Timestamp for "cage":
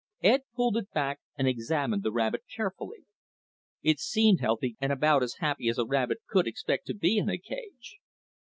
7.37-7.99